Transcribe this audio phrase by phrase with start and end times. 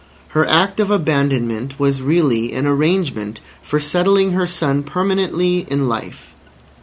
[0.29, 6.33] Her act of abandonment was really an arrangement for settling her son permanently in life.